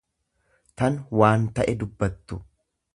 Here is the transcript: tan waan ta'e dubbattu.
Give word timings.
tan 0.81 0.97
waan 1.21 1.47
ta'e 1.61 1.77
dubbattu. 1.85 2.45